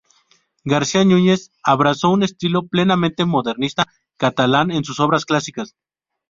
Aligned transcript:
García 0.63 1.05
Núñez 1.05 1.51
abrazó 1.61 2.09
un 2.09 2.23
estilo 2.23 2.65
plenamente 2.65 3.23
modernista 3.23 3.85
catalán 4.17 4.71
en 4.71 4.83
sus 4.83 4.99
obras 4.99 5.25
clásicas. 5.27 5.75